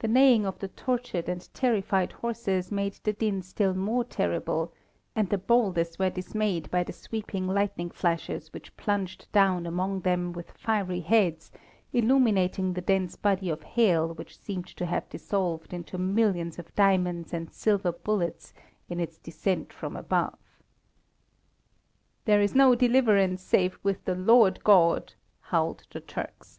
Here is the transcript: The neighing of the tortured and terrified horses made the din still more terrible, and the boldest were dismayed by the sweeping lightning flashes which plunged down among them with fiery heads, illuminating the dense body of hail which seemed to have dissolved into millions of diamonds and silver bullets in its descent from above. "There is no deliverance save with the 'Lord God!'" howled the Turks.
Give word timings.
The 0.00 0.08
neighing 0.08 0.44
of 0.44 0.58
the 0.58 0.66
tortured 0.66 1.28
and 1.28 1.48
terrified 1.54 2.10
horses 2.10 2.72
made 2.72 2.94
the 3.04 3.12
din 3.12 3.42
still 3.42 3.74
more 3.74 4.02
terrible, 4.02 4.72
and 5.14 5.30
the 5.30 5.38
boldest 5.38 6.00
were 6.00 6.10
dismayed 6.10 6.68
by 6.72 6.82
the 6.82 6.92
sweeping 6.92 7.46
lightning 7.46 7.90
flashes 7.92 8.52
which 8.52 8.76
plunged 8.76 9.30
down 9.30 9.64
among 9.64 10.00
them 10.00 10.32
with 10.32 10.50
fiery 10.50 10.98
heads, 10.98 11.52
illuminating 11.92 12.72
the 12.72 12.80
dense 12.80 13.14
body 13.14 13.50
of 13.50 13.62
hail 13.62 14.12
which 14.14 14.36
seemed 14.36 14.66
to 14.66 14.84
have 14.84 15.08
dissolved 15.08 15.72
into 15.72 15.96
millions 15.96 16.58
of 16.58 16.74
diamonds 16.74 17.32
and 17.32 17.52
silver 17.52 17.92
bullets 17.92 18.52
in 18.88 18.98
its 18.98 19.16
descent 19.16 19.72
from 19.72 19.94
above. 19.94 20.36
"There 22.24 22.40
is 22.40 22.56
no 22.56 22.74
deliverance 22.74 23.40
save 23.42 23.78
with 23.84 24.04
the 24.06 24.16
'Lord 24.16 24.64
God!'" 24.64 25.14
howled 25.40 25.84
the 25.92 26.00
Turks. 26.00 26.58